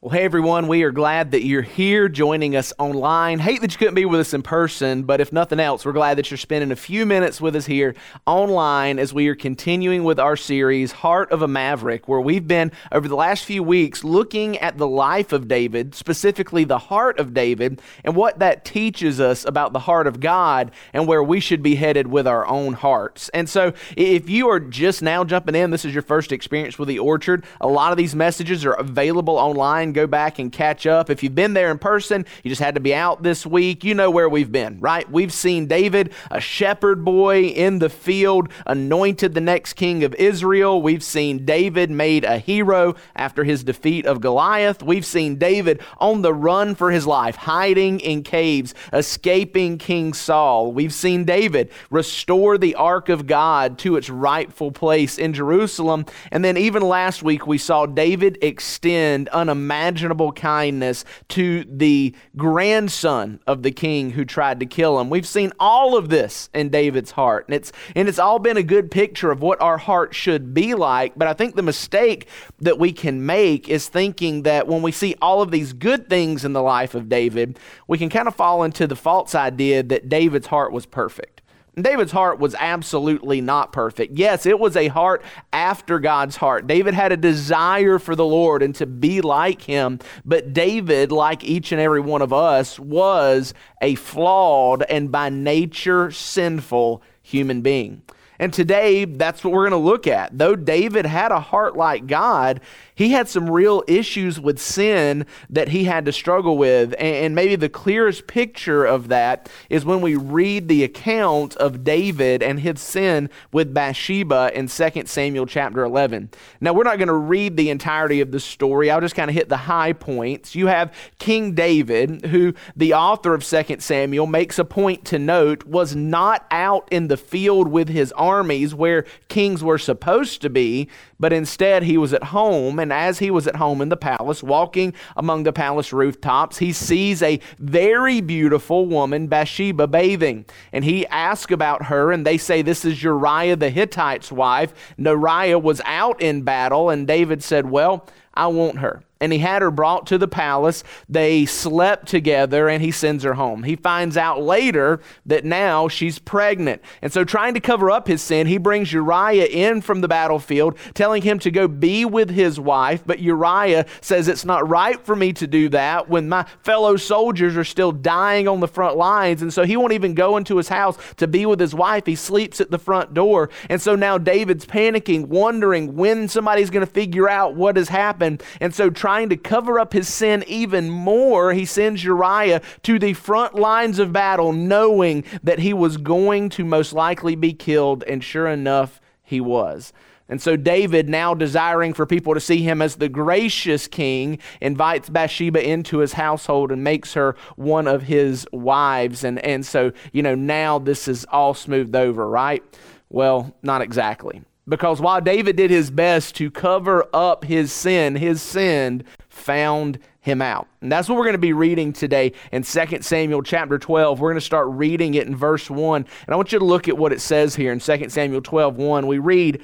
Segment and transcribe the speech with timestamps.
[0.00, 3.40] Well, hey everyone, we are glad that you're here joining us online.
[3.40, 6.18] Hate that you couldn't be with us in person, but if nothing else, we're glad
[6.18, 10.20] that you're spending a few minutes with us here online as we are continuing with
[10.20, 14.56] our series, Heart of a Maverick, where we've been over the last few weeks looking
[14.58, 19.44] at the life of David, specifically the heart of David, and what that teaches us
[19.44, 23.30] about the heart of God and where we should be headed with our own hearts.
[23.30, 26.86] And so, if you are just now jumping in, this is your first experience with
[26.86, 31.10] the Orchard, a lot of these messages are available online go back and catch up.
[31.10, 33.94] If you've been there in person, you just had to be out this week, you
[33.94, 35.10] know where we've been, right?
[35.10, 40.80] We've seen David, a shepherd boy in the field, anointed the next king of Israel.
[40.82, 44.82] We've seen David made a hero after his defeat of Goliath.
[44.82, 50.72] We've seen David on the run for his life, hiding in caves, escaping King Saul.
[50.72, 56.06] We've seen David restore the ark of God to its rightful place in Jerusalem.
[56.30, 63.40] And then even last week, we saw David extend unimaginable unimaginable kindness to the grandson
[63.46, 65.08] of the king who tried to kill him.
[65.10, 67.46] We've seen all of this in David's heart.
[67.48, 70.74] And it's and it's all been a good picture of what our heart should be
[70.74, 74.92] like, but I think the mistake that we can make is thinking that when we
[74.92, 78.34] see all of these good things in the life of David, we can kind of
[78.34, 81.37] fall into the false idea that David's heart was perfect.
[81.84, 84.16] David's heart was absolutely not perfect.
[84.16, 86.66] Yes, it was a heart after God's heart.
[86.66, 91.44] David had a desire for the Lord and to be like him, but David, like
[91.44, 98.02] each and every one of us, was a flawed and by nature sinful human being.
[98.40, 100.36] And today, that's what we're going to look at.
[100.36, 102.60] Though David had a heart like God,
[102.98, 106.96] he had some real issues with sin that he had to struggle with.
[106.98, 112.42] And maybe the clearest picture of that is when we read the account of David
[112.42, 116.30] and his sin with Bathsheba in 2 Samuel chapter 11.
[116.60, 118.90] Now, we're not going to read the entirety of the story.
[118.90, 120.56] I'll just kind of hit the high points.
[120.56, 125.64] You have King David, who the author of 2 Samuel makes a point to note
[125.66, 130.88] was not out in the field with his armies where kings were supposed to be,
[131.20, 132.80] but instead he was at home.
[132.80, 136.72] And as he was at home in the palace, walking among the palace rooftops, he
[136.72, 140.44] sees a very beautiful woman, Bathsheba, bathing.
[140.72, 144.72] And he asks about her, and they say, This is Uriah the Hittite's wife.
[144.96, 149.62] Uriah was out in battle, and David said, Well, I want her and he had
[149.62, 150.84] her brought to the palace.
[151.08, 153.64] They slept together and he sends her home.
[153.64, 156.82] He finds out later that now she's pregnant.
[157.02, 160.78] And so, trying to cover up his sin, he brings Uriah in from the battlefield,
[160.94, 163.02] telling him to go be with his wife.
[163.04, 167.56] But Uriah says, It's not right for me to do that when my fellow soldiers
[167.56, 169.42] are still dying on the front lines.
[169.42, 172.06] And so, he won't even go into his house to be with his wife.
[172.06, 173.50] He sleeps at the front door.
[173.68, 178.42] And so, now David's panicking, wondering when somebody's going to figure out what has happened.
[178.60, 183.14] And so, trying to cover up his sin even more, he sends Uriah to the
[183.14, 188.04] front lines of battle, knowing that he was going to most likely be killed.
[188.04, 189.92] And sure enough, he was.
[190.28, 195.08] And so David, now desiring for people to see him as the gracious king, invites
[195.08, 199.24] Bathsheba into his household and makes her one of his wives.
[199.24, 202.62] And, and so, you know, now this is all smoothed over, right?
[203.08, 204.42] Well, not exactly.
[204.68, 210.42] Because while David did his best to cover up his sin, his sin found him
[210.42, 210.68] out.
[210.82, 214.20] And that's what we're going to be reading today in 2 Samuel chapter 12.
[214.20, 216.02] We're going to start reading it in verse 1.
[216.02, 218.76] And I want you to look at what it says here in 2 Samuel 12
[218.76, 219.06] 1.
[219.06, 219.62] We read,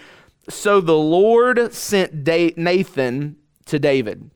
[0.49, 2.27] So the Lord sent
[2.57, 4.31] Nathan to David.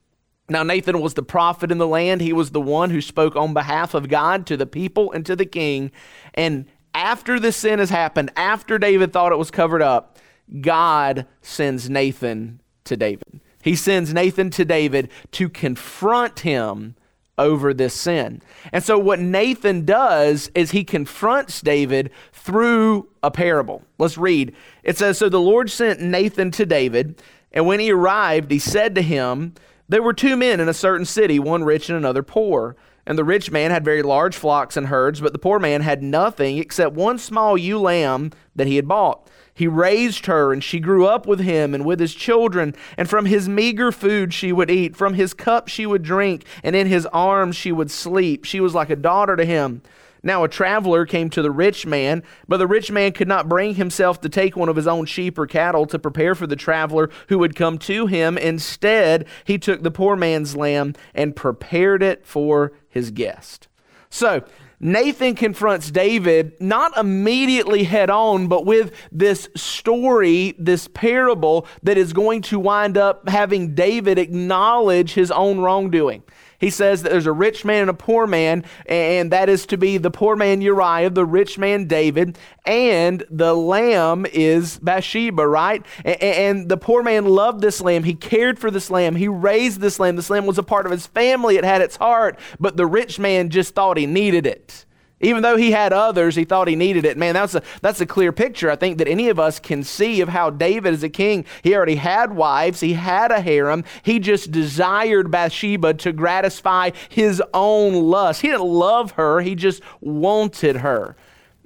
[0.49, 2.21] Now, Nathan was the prophet in the land.
[2.21, 5.35] He was the one who spoke on behalf of God to the people and to
[5.35, 5.91] the king.
[6.33, 10.17] And after the sin has happened, after David thought it was covered up,
[10.61, 13.41] God sends Nathan to David.
[13.61, 16.95] He sends Nathan to David to confront him
[17.37, 18.41] over this sin.
[18.71, 23.83] And so, what Nathan does is he confronts David through a parable.
[23.97, 24.53] Let's read.
[24.83, 27.21] It says So the Lord sent Nathan to David,
[27.51, 29.53] and when he arrived, he said to him,
[29.87, 32.75] There were two men in a certain city, one rich and another poor.
[33.05, 36.03] And the rich man had very large flocks and herds, but the poor man had
[36.03, 39.27] nothing except one small ewe lamb that he had bought.
[39.59, 42.73] He raised her, and she grew up with him and with his children.
[42.95, 46.77] And from his meager food she would eat, from his cup she would drink, and
[46.77, 48.45] in his arms she would sleep.
[48.45, 49.81] She was like a daughter to him.
[50.23, 53.75] Now a traveler came to the rich man, but the rich man could not bring
[53.75, 57.09] himself to take one of his own sheep or cattle to prepare for the traveler
[57.27, 58.37] who would come to him.
[58.37, 63.67] Instead, he took the poor man's lamb and prepared it for his guest.
[64.09, 64.45] So,
[64.79, 72.13] Nathan confronts David not immediately head on, but with this story, this parable that is
[72.13, 76.23] going to wind up having David acknowledge his own wrongdoing.
[76.59, 79.77] He says that there's a rich man and a poor man, and that is to
[79.77, 85.85] be the poor man Uriah, the rich man David, and the lamb is Bathsheba, right?
[86.03, 88.03] And the poor man loved this lamb.
[88.03, 89.15] He cared for this lamb.
[89.15, 90.17] He raised this lamb.
[90.17, 91.55] This lamb was a part of his family.
[91.57, 94.85] It had its heart, but the rich man just thought he needed it.
[95.21, 97.17] Even though he had others, he thought he needed it.
[97.17, 100.21] Man, that's a, that's a clear picture, I think, that any of us can see
[100.21, 103.83] of how David, as a king, he already had wives, he had a harem.
[104.03, 108.41] He just desired Bathsheba to gratify his own lust.
[108.41, 111.17] He didn't love her, he just wanted her.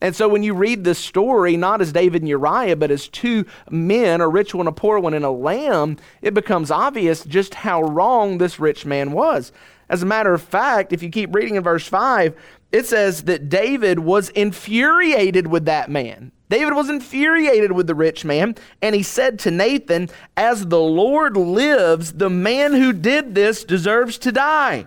[0.03, 3.45] And so when you read this story, not as David and Uriah, but as two
[3.69, 7.81] men, a rich one, a poor one, and a lamb, it becomes obvious just how
[7.81, 9.53] wrong this rich man was.
[9.87, 12.35] As a matter of fact, if you keep reading in verse 5,
[12.73, 16.33] it says that David was infuriated with that man.
[16.49, 21.37] David was infuriated with the rich man, and he said to Nathan, As the Lord
[21.37, 24.85] lives, the man who did this deserves to die.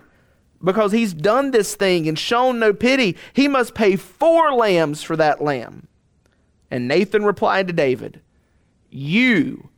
[0.63, 5.15] Because he's done this thing and shown no pity, he must pay four lambs for
[5.15, 5.87] that lamb.
[6.71, 8.21] And Nathan replied to David,
[8.89, 9.69] You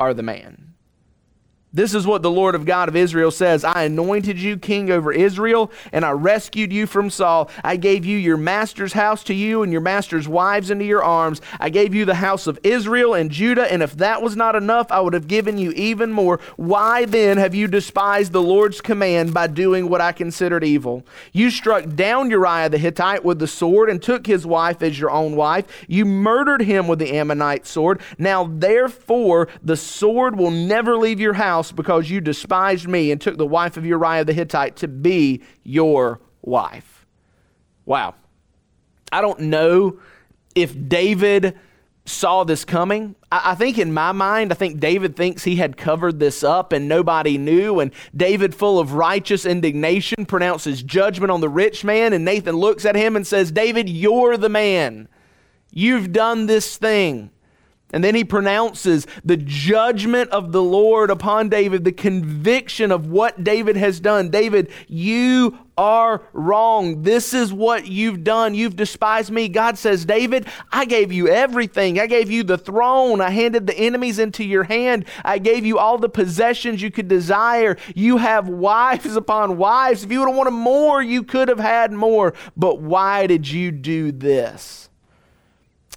[0.00, 0.65] are the man.
[1.76, 5.12] This is what the Lord of God of Israel says I anointed you king over
[5.12, 7.50] Israel, and I rescued you from Saul.
[7.62, 11.42] I gave you your master's house to you, and your master's wives into your arms.
[11.60, 14.90] I gave you the house of Israel and Judah, and if that was not enough,
[14.90, 16.40] I would have given you even more.
[16.56, 21.04] Why then have you despised the Lord's command by doing what I considered evil?
[21.34, 25.10] You struck down Uriah the Hittite with the sword and took his wife as your
[25.10, 25.66] own wife.
[25.88, 28.00] You murdered him with the Ammonite sword.
[28.16, 33.20] Now, therefore, the sword will never leave your house house because you despised me and
[33.20, 37.06] took the wife of Uriah the Hittite to be your wife.
[37.84, 38.14] Wow.
[39.12, 39.98] I don't know
[40.54, 41.58] if David
[42.04, 43.16] saw this coming.
[43.32, 46.88] I, think in my mind, I think David thinks he had covered this up and
[46.88, 47.80] nobody knew.
[47.80, 52.12] And David, full of righteous indignation, pronounces judgment on the rich man.
[52.12, 55.08] And Nathan looks at him and says, David, you're the man.
[55.72, 57.30] You've done this thing.
[57.92, 63.44] And then he pronounces the judgment of the Lord upon David, the conviction of what
[63.44, 64.28] David has done.
[64.28, 67.02] David, you are wrong.
[67.02, 68.56] This is what you've done.
[68.56, 69.48] You've despised me.
[69.48, 72.00] God says, David, I gave you everything.
[72.00, 73.20] I gave you the throne.
[73.20, 75.04] I handed the enemies into your hand.
[75.24, 77.76] I gave you all the possessions you could desire.
[77.94, 80.02] You have wives upon wives.
[80.02, 82.34] If you would have wanted more, you could have had more.
[82.56, 84.88] But why did you do this?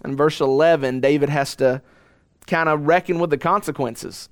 [0.03, 1.81] In verse 11, David has to
[2.47, 4.29] kind of reckon with the consequences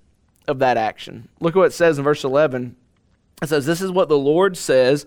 [0.48, 1.28] of that action.
[1.40, 2.76] Look what it says in verse 11.
[3.42, 5.06] It says, This is what the Lord says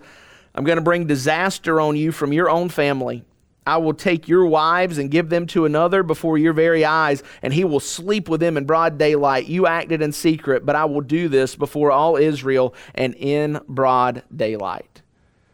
[0.53, 3.23] I'm going to bring disaster on you from your own family.
[3.65, 7.53] I will take your wives and give them to another before your very eyes, and
[7.53, 9.47] he will sleep with them in broad daylight.
[9.47, 14.23] You acted in secret, but I will do this before all Israel and in broad
[14.35, 15.03] daylight.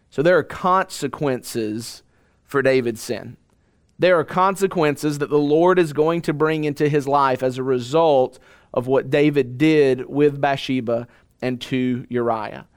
[0.09, 2.01] So there are consequences
[2.45, 3.35] for David's sin
[3.99, 7.63] there are consequences that the Lord is going to bring into his life as a
[7.63, 8.39] result
[8.73, 11.07] of what David did with Bathsheba
[11.41, 12.67] and to Uriah.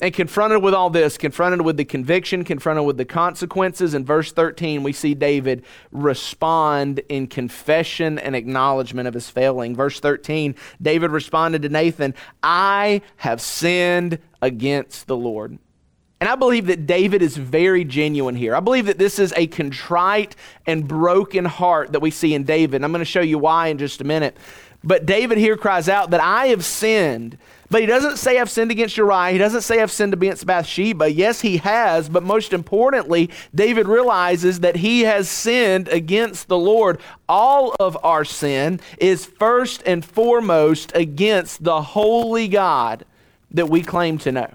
[0.00, 4.32] And confronted with all this, confronted with the conviction, confronted with the consequences, in verse
[4.32, 9.76] 13, we see David respond in confession and acknowledgement of his failing.
[9.76, 12.12] Verse 13, David responded to Nathan,
[12.42, 15.58] I have sinned against the Lord.
[16.24, 18.56] And I believe that David is very genuine here.
[18.56, 22.82] I believe that this is a contrite and broken heart that we see in David.
[22.82, 24.34] I'm going to show you why in just a minute.
[24.82, 27.36] But David here cries out that I have sinned.
[27.68, 29.32] But he doesn't say I've sinned against Uriah.
[29.32, 31.12] He doesn't say I've sinned against Bathsheba.
[31.12, 32.08] Yes, he has.
[32.08, 37.00] But most importantly, David realizes that he has sinned against the Lord.
[37.28, 43.04] All of our sin is first and foremost against the holy God
[43.50, 44.50] that we claim to know.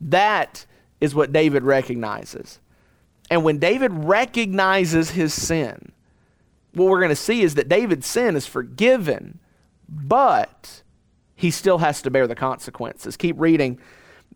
[0.00, 0.66] That
[1.02, 2.60] is what David recognizes.
[3.28, 5.90] And when David recognizes his sin,
[6.74, 9.40] what we're going to see is that David's sin is forgiven,
[9.88, 10.82] but
[11.34, 13.16] he still has to bear the consequences.
[13.16, 13.80] Keep reading.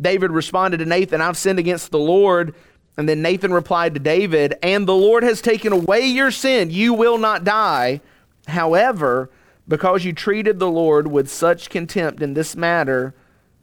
[0.01, 2.53] David responded to Nathan, I've sinned against the Lord.
[2.99, 6.73] And then Nathan replied to David, And the Lord has taken away your sin.
[6.73, 8.01] You will not die.
[8.49, 9.31] However,
[9.69, 13.15] because you treated the Lord with such contempt in this matter,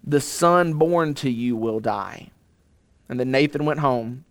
[0.06, 2.30] the son born to you will die.
[3.10, 4.26] And then Nathan went home,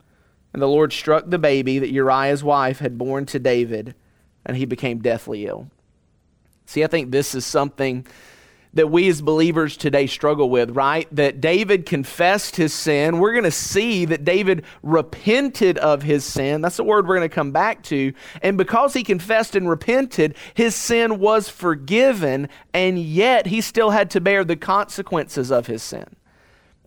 [0.52, 3.94] and the Lord struck the baby that Uriah's wife had borne to David,
[4.44, 5.70] and he became deathly ill.
[6.66, 8.06] See, I think this is something
[8.74, 11.06] that we as believers today struggle with, right?
[11.14, 13.18] That David confessed his sin.
[13.18, 16.62] We're going to see that David repented of his sin.
[16.62, 18.14] That's the word we're going to come back to.
[18.40, 24.10] And because he confessed and repented, his sin was forgiven, and yet he still had
[24.12, 26.06] to bear the consequences of his sin.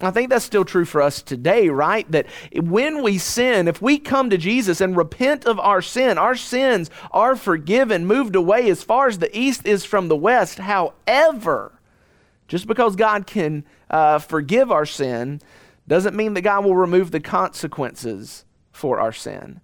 [0.01, 2.09] I think that's still true for us today, right?
[2.11, 6.35] That when we sin, if we come to Jesus and repent of our sin, our
[6.35, 10.59] sins are forgiven, moved away as far as the east is from the west.
[10.59, 11.79] However,
[12.49, 15.41] just because God can uh, forgive our sin
[15.87, 19.61] doesn't mean that God will remove the consequences for our sin.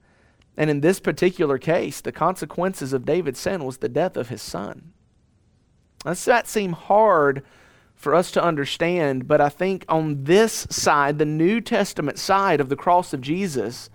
[0.56, 4.42] And in this particular case, the consequences of David's sin was the death of his
[4.42, 4.94] son.
[6.06, 7.44] Does that seem hard
[8.02, 12.68] for us to understand, but I think on this side, the New Testament side of
[12.68, 13.92] the cross of Jesus,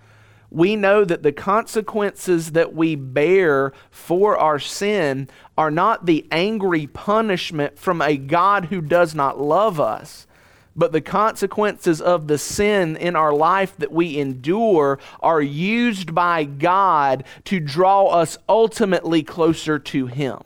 [0.49, 6.87] we know that the consequences that we bear for our sin are not the angry
[6.87, 10.25] punishment from a God who does not love us,
[10.73, 16.45] but the consequences of the sin in our life that we endure are used by
[16.45, 20.39] God to draw us ultimately closer to Him.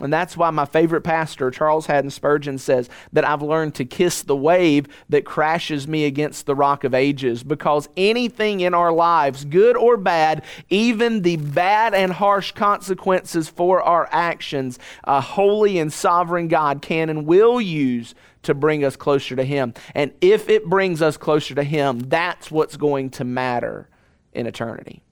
[0.00, 4.22] And that's why my favorite pastor, Charles Haddon Spurgeon, says that I've learned to kiss
[4.22, 7.44] the wave that crashes me against the rock of ages.
[7.44, 13.82] Because anything in our lives, good or bad, even the bad and harsh consequences for
[13.82, 19.36] our actions, a holy and sovereign God can and will use to bring us closer
[19.36, 19.74] to Him.
[19.94, 23.88] And if it brings us closer to Him, that's what's going to matter
[24.32, 25.02] in eternity.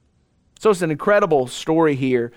[0.58, 2.32] So it's an incredible story here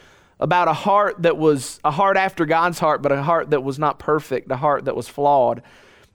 [0.46, 3.80] about a heart that was a heart after God's heart, but a heart that was
[3.80, 5.64] not perfect, a heart that was flawed.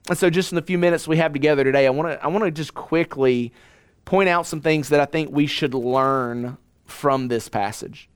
[0.07, 2.27] And so, just in the few minutes we have together today, I want to I
[2.27, 3.51] want to just quickly
[4.05, 8.09] point out some things that I think we should learn from this passage.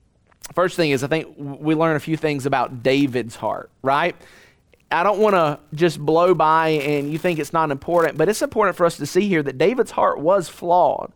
[0.54, 4.16] First thing is, I think we learn a few things about David's heart, right?
[4.90, 8.40] I don't want to just blow by and you think it's not important, but it's
[8.40, 11.12] important for us to see here that David's heart was flawed.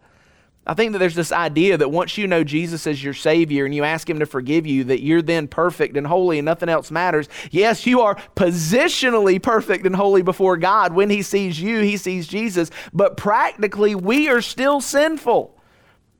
[0.67, 3.75] I think that there's this idea that once you know Jesus as your Savior and
[3.75, 6.90] you ask Him to forgive you, that you're then perfect and holy and nothing else
[6.90, 7.29] matters.
[7.50, 10.93] Yes, you are positionally perfect and holy before God.
[10.93, 12.71] When He sees you, He sees Jesus.
[12.93, 15.57] But practically, we are still sinful.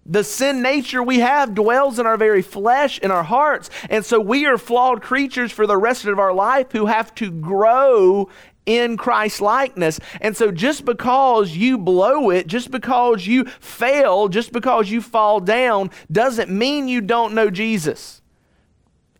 [0.07, 3.71] The sin nature we have dwells in our very flesh, in our hearts.
[3.88, 7.30] And so we are flawed creatures for the rest of our life who have to
[7.30, 8.28] grow
[8.66, 10.00] in Christ likeness.
[10.21, 15.40] And so just because you blow it, just because you fail, just because you fall
[15.40, 18.23] down, doesn't mean you don't know Jesus.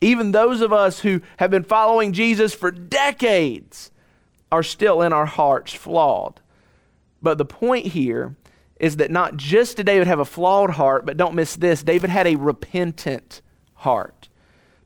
[0.01, 3.91] Even those of us who have been following Jesus for decades
[4.51, 6.41] are still in our hearts flawed.
[7.23, 8.35] But the point here
[8.81, 12.11] is that not just did David have a flawed heart, but don't miss this David
[12.11, 13.43] had a repentant
[13.75, 14.29] heart.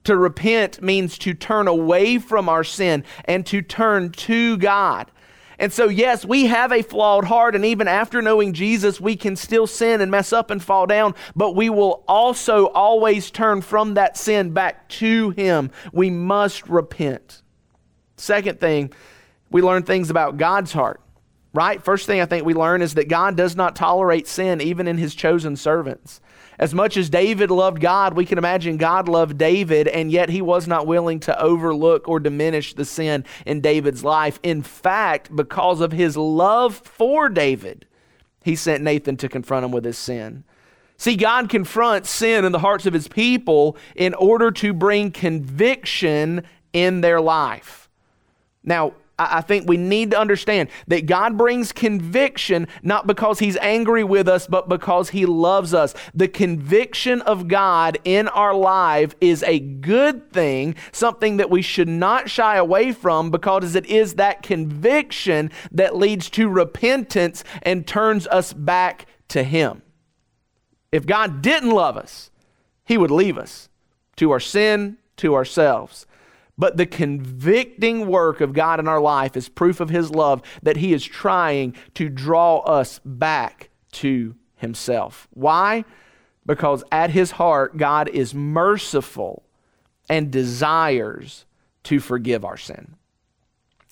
[0.04, 5.10] To repent means to turn away from our sin and to turn to God.
[5.58, 9.36] And so, yes, we have a flawed heart, and even after knowing Jesus, we can
[9.36, 13.94] still sin and mess up and fall down, but we will also always turn from
[13.94, 15.70] that sin back to Him.
[15.92, 17.42] We must repent.
[18.16, 18.92] Second thing,
[19.50, 21.00] we learn things about God's heart,
[21.54, 21.82] right?
[21.82, 24.98] First thing I think we learn is that God does not tolerate sin even in
[24.98, 26.20] His chosen servants.
[26.58, 30.40] As much as David loved God, we can imagine God loved David, and yet he
[30.40, 34.38] was not willing to overlook or diminish the sin in David's life.
[34.42, 37.86] In fact, because of his love for David,
[38.44, 40.44] he sent Nathan to confront him with his sin.
[40.96, 46.44] See, God confronts sin in the hearts of his people in order to bring conviction
[46.72, 47.88] in their life.
[48.62, 54.02] Now, I think we need to understand that God brings conviction not because He's angry
[54.02, 55.94] with us, but because He loves us.
[56.14, 61.88] The conviction of God in our life is a good thing, something that we should
[61.88, 68.26] not shy away from because it is that conviction that leads to repentance and turns
[68.26, 69.82] us back to Him.
[70.90, 72.32] If God didn't love us,
[72.84, 73.68] He would leave us
[74.16, 76.06] to our sin, to ourselves.
[76.56, 80.76] But the convicting work of God in our life is proof of His love that
[80.76, 85.26] He is trying to draw us back to Himself.
[85.32, 85.84] Why?
[86.46, 89.42] Because at His heart, God is merciful
[90.08, 91.44] and desires
[91.84, 92.94] to forgive our sin.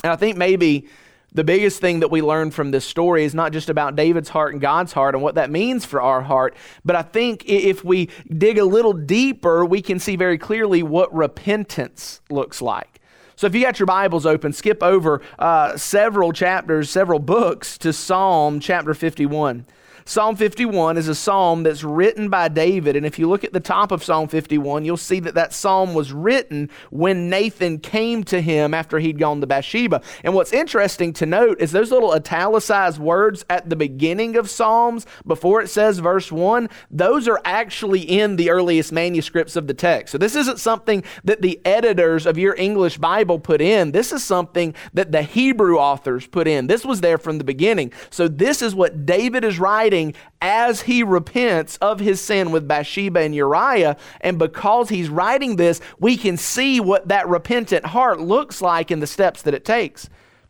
[0.04, 0.88] And I think maybe
[1.34, 4.52] the biggest thing that we learn from this story is not just about David's heart
[4.52, 8.10] and God's heart and what that means for our heart, but I think if we
[8.28, 13.00] dig a little deeper, we can see very clearly what repentance looks like.
[13.34, 17.92] So if you got your Bibles open, skip over uh, several chapters, several books to
[17.92, 19.66] Psalm chapter 51.
[20.04, 22.96] Psalm 51 is a psalm that's written by David.
[22.96, 25.94] And if you look at the top of Psalm 51, you'll see that that psalm
[25.94, 30.02] was written when Nathan came to him after he'd gone to Bathsheba.
[30.24, 35.06] And what's interesting to note is those little italicized words at the beginning of Psalms,
[35.26, 40.12] before it says verse 1, those are actually in the earliest manuscripts of the text.
[40.12, 43.92] So this isn't something that the editors of your English Bible put in.
[43.92, 46.66] This is something that the Hebrew authors put in.
[46.66, 47.92] This was there from the beginning.
[48.10, 49.91] So this is what David is writing
[50.40, 53.96] as he repents of his sin with Bathsheba and Uriah.
[54.20, 59.00] And because he's writing this, we can see what that repentant heart looks like in
[59.00, 60.08] the steps that it takes.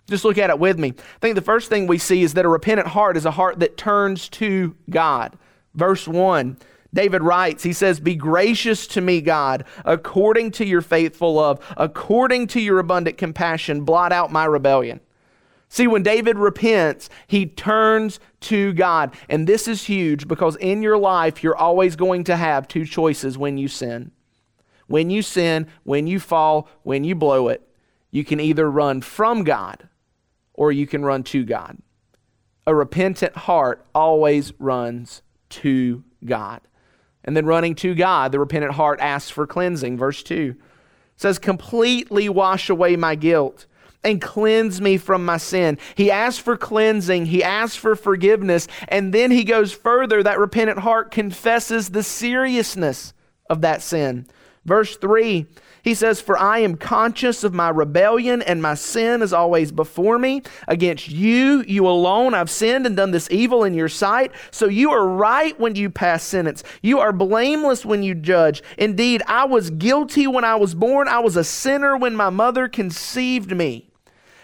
[0.09, 0.89] Just look at it with me.
[0.97, 3.61] I think the first thing we see is that a repentant heart is a heart
[3.61, 5.37] that turns to God.
[5.75, 6.57] Verse 1.
[6.95, 12.49] David writes, he says, Be gracious to me, God, according to your faithful love, according
[12.49, 15.01] to your abundant compassion, blot out my rebellion.
[15.73, 19.15] See, when David repents, he turns to God.
[19.31, 23.39] And this is huge because in your life, you're always going to have two choices
[23.39, 24.11] when you sin.
[24.87, 27.67] When you sin, when you fall, when you blow it,
[28.11, 29.89] you can either run from God
[30.53, 31.79] or you can run to God.
[32.67, 36.61] A repentant heart always runs to God.
[37.25, 39.97] And then running to God, the repentant heart asks for cleansing.
[39.97, 40.55] Verse 2
[41.17, 43.65] says, Completely wash away my guilt
[44.05, 45.79] and cleanse me from my sin.
[45.95, 50.23] He asks for cleansing, he asks for forgiveness, and then he goes further.
[50.23, 53.15] That repentant heart confesses the seriousness
[53.49, 54.27] of that sin.
[54.65, 55.47] Verse 3
[55.83, 60.19] he says, For I am conscious of my rebellion, and my sin is always before
[60.19, 60.43] me.
[60.69, 64.31] Against you, you alone, I've sinned and done this evil in your sight.
[64.53, 66.63] So you are right when you pass sentence.
[66.83, 68.63] You are blameless when you judge.
[68.79, 71.09] Indeed, I was guilty when I was born.
[71.09, 73.92] I was a sinner when my mother conceived me.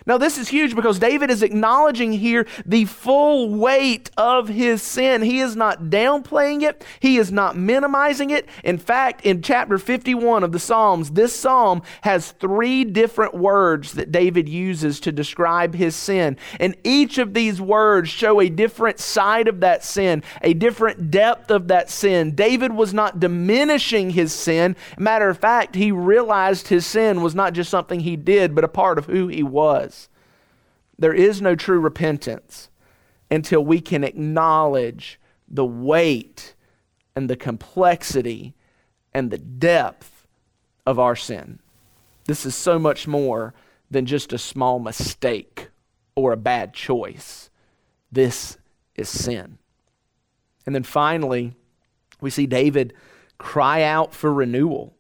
[0.09, 5.21] Now, this is huge because David is acknowledging here the full weight of his sin.
[5.21, 8.49] He is not downplaying it, he is not minimizing it.
[8.65, 14.11] In fact, in chapter 51 of the Psalms, this psalm has three different words that
[14.11, 16.39] David uses to describe his sin.
[16.59, 21.51] And each of these words show a different side of that sin, a different depth
[21.51, 22.35] of that sin.
[22.35, 24.75] David was not diminishing his sin.
[24.97, 28.69] Matter of fact, he realized his sin was not just something he did, but a
[28.69, 29.98] part of who he was.
[30.99, 32.69] There is no true repentance
[33.31, 36.55] until we can acknowledge the weight
[37.15, 38.55] and the complexity
[39.13, 40.27] and the depth
[40.87, 41.61] of our sin.
[42.27, 43.55] This is so much more
[43.91, 45.69] than just a small mistake
[46.15, 47.51] or a bad choice.
[48.11, 48.59] This
[48.95, 49.59] is sin.
[50.67, 51.55] And then finally,
[52.21, 52.93] we see David
[53.39, 54.95] cry out for renewal.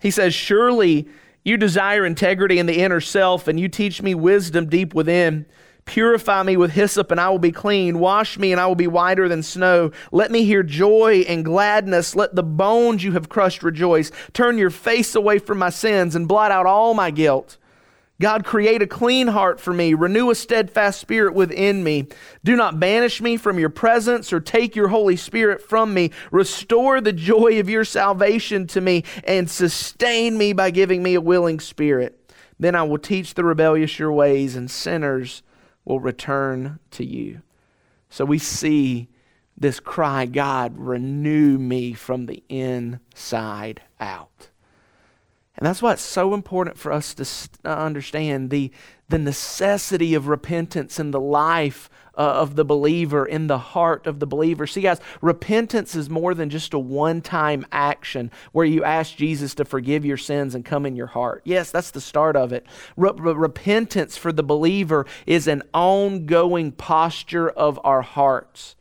[0.00, 1.08] He says, Surely
[1.46, 5.46] you desire integrity in the inner self, and you teach me wisdom deep within.
[5.84, 8.00] Purify me with hyssop, and I will be clean.
[8.00, 9.92] Wash me, and I will be whiter than snow.
[10.10, 12.16] Let me hear joy and gladness.
[12.16, 14.10] Let the bones you have crushed rejoice.
[14.32, 17.58] Turn your face away from my sins and blot out all my guilt.
[18.20, 22.08] God, create a clean heart for me, renew a steadfast spirit within me.
[22.44, 26.10] Do not banish me from your presence or take your Holy Spirit from me.
[26.30, 31.20] Restore the joy of your salvation to me and sustain me by giving me a
[31.20, 32.32] willing spirit.
[32.58, 35.42] Then I will teach the rebellious your ways, and sinners
[35.84, 37.42] will return to you.
[38.08, 39.08] So we see
[39.58, 44.48] this cry God, renew me from the inside out.
[45.56, 47.24] And that's why it's so important for us to
[47.64, 48.70] uh, understand the,
[49.08, 54.20] the necessity of repentance in the life uh, of the believer, in the heart of
[54.20, 54.66] the believer.
[54.66, 59.54] See, guys, repentance is more than just a one time action where you ask Jesus
[59.56, 61.42] to forgive your sins and come in your heart.
[61.44, 62.66] Yes, that's the start of it.
[62.96, 68.75] Re- repentance for the believer is an ongoing posture of our hearts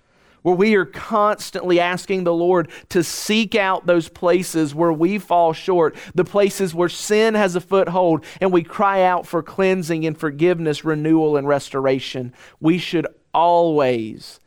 [0.46, 5.54] where we are constantly asking the Lord to seek out those places where we fall
[5.54, 10.16] short, the places where sin has a foothold, and we cry out for cleansing and
[10.16, 12.32] forgiveness, renewal, and restoration.
[12.60, 14.40] We should always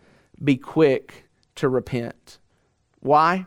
[0.42, 1.24] be quick
[1.56, 2.38] to repent.
[3.00, 3.46] Why?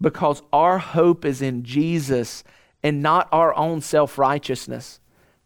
[0.00, 2.42] Because our hope is in Jesus
[2.82, 4.98] and not our own self righteousness.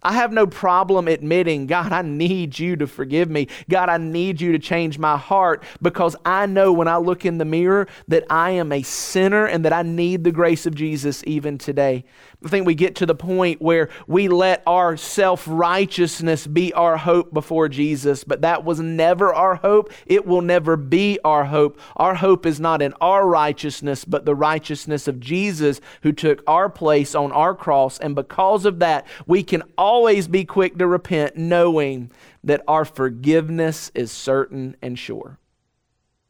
[0.04, 3.48] I have no problem admitting, God, I need you to forgive me.
[3.70, 7.38] God, I need you to change my heart because I know when I look in
[7.38, 11.24] the mirror that I am a sinner and that I need the grace of Jesus
[11.26, 12.04] even today.
[12.44, 16.96] I think we get to the point where we let our self righteousness be our
[16.98, 19.92] hope before Jesus, but that was never our hope.
[20.06, 21.80] It will never be our hope.
[21.96, 26.68] Our hope is not in our righteousness, but the righteousness of Jesus who took our
[26.68, 27.98] place on our cross.
[27.98, 29.62] And because of that, we can
[29.94, 32.10] always be quick to repent, knowing
[32.42, 35.38] that our forgiveness is certain and sure.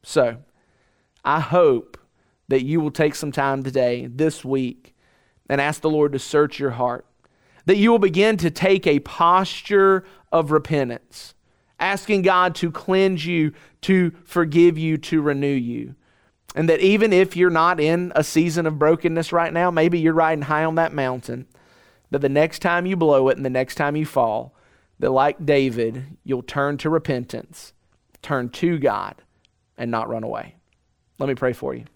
[0.03, 0.37] So,
[1.25, 1.97] I hope
[2.49, 4.95] that you will take some time today, this week,
[5.49, 7.07] and ask the Lord to search your heart.
[7.65, 11.35] That you will begin to take a posture of repentance,
[11.81, 15.95] asking God to cleanse you, to forgive you, to renew you.
[16.55, 20.13] And that even if you're not in a season of brokenness right now, maybe you're
[20.13, 21.47] riding high on that mountain,
[22.15, 24.55] that the next time you blow it and the next time you fall,
[25.01, 27.73] that like David, you'll turn to repentance,
[28.23, 29.17] turn to God,
[29.77, 30.55] and not run away.
[31.19, 31.87] Let me pray for you.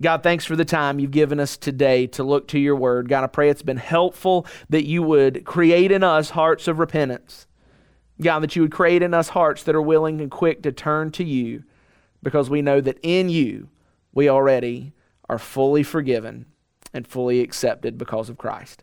[0.00, 3.10] God, thanks for the time you've given us today to look to your word.
[3.10, 7.46] God, I pray it's been helpful that you would create in us hearts of repentance.
[8.18, 11.12] God, that you would create in us hearts that are willing and quick to turn
[11.12, 11.62] to you
[12.22, 13.68] because we know that in you
[14.14, 14.94] we already
[15.28, 16.46] are fully forgiven
[16.94, 18.82] and fully accepted because of Christ.